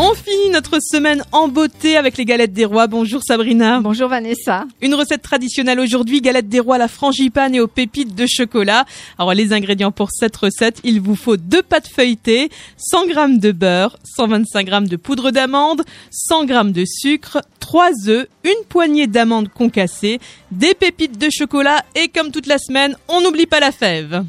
[0.00, 2.86] On finit notre semaine en beauté avec les galettes des rois.
[2.86, 3.80] Bonjour Sabrina.
[3.80, 4.64] Bonjour Vanessa.
[4.80, 8.84] Une recette traditionnelle aujourd'hui, galettes des rois à la frangipane et aux pépites de chocolat.
[9.18, 13.50] Alors les ingrédients pour cette recette, il vous faut deux pâtes feuilletées, 100 g de
[13.50, 19.48] beurre, 125 g de poudre d'amande, 100 g de sucre, 3 œufs, une poignée d'amandes
[19.48, 20.20] concassées,
[20.52, 24.22] des pépites de chocolat et comme toute la semaine, on n'oublie pas la fève.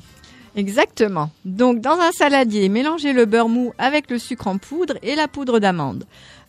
[0.60, 1.32] Exactement.
[1.46, 5.30] Donc dans un saladier, mélangez le beurre mou avec le sucre en poudre et la
[5.30, 6.04] poudre d'amande.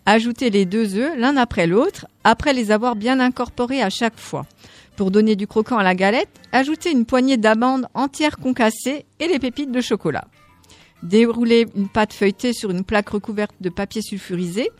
[0.04, 4.46] Ajoutez les deux œufs l'un après l'autre, après les avoir bien incorporés à chaque fois.
[4.96, 9.38] Pour donner du croquant à la galette, ajoutez une poignée d'amandes entières concassées et les
[9.38, 10.24] pépites de chocolat.
[11.04, 14.70] Déroulez une pâte feuilletée sur une plaque recouverte de papier sulfurisé.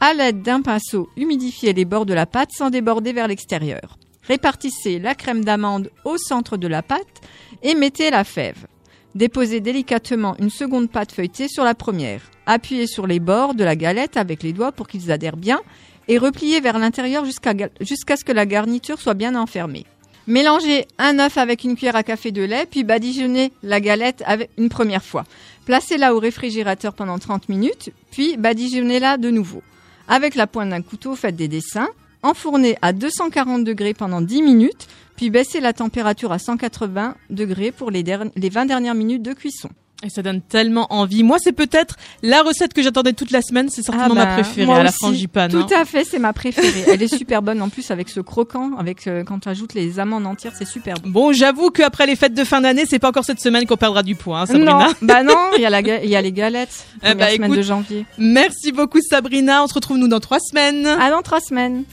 [0.00, 3.98] À l'aide d'un pinceau, humidifiez les bords de la pâte sans déborder vers l'extérieur.
[4.26, 7.20] Répartissez la crème d'amande au centre de la pâte
[7.62, 8.66] et mettez la fève.
[9.14, 12.22] Déposez délicatement une seconde pâte feuilletée sur la première.
[12.46, 15.60] Appuyez sur les bords de la galette avec les doigts pour qu'ils adhèrent bien
[16.08, 19.86] et repliez vers l'intérieur jusqu'à ce que la garniture soit bien enfermée.
[20.26, 24.50] Mélangez un œuf avec une cuillère à café de lait, puis badigeonnez la galette avec
[24.58, 25.24] une première fois.
[25.64, 29.62] Placez-la au réfrigérateur pendant 30 minutes, puis badigeonnez-la de nouveau.
[30.06, 31.88] Avec la pointe d'un couteau, faites des dessins.
[32.22, 37.90] Enfournez à 240 degrés pendant 10 minutes, puis baissez la température à 180 degrés pour
[37.90, 38.04] les,
[38.36, 39.70] les 20 dernières minutes de cuisson.
[40.02, 41.22] Et ça donne tellement envie.
[41.22, 43.68] Moi, c'est peut-être la recette que j'attendais toute la semaine.
[43.68, 44.96] C'est certainement Ah ma bah, préférée moi à la aussi.
[44.98, 45.50] frangipane.
[45.50, 45.66] Tout hein.
[45.78, 46.84] à fait, c'est ma préférée.
[46.86, 49.98] Elle est super bonne en plus avec ce croquant, avec euh, quand tu ajoutes les
[50.00, 51.10] amandes entières, c'est super bon.
[51.10, 54.02] Bon, j'avoue qu'après les fêtes de fin d'année, c'est pas encore cette semaine qu'on perdra
[54.02, 54.72] du poids, hein, Sabrina.
[54.72, 56.86] Non, bah non, il y a la il y a les galettes.
[56.96, 58.06] Eh Première bah, semaine écoute- de janvier.
[58.16, 59.62] Merci beaucoup, Sabrina.
[59.64, 60.86] On se retrouve nous dans trois semaines.
[60.86, 61.84] À dans trois semaines.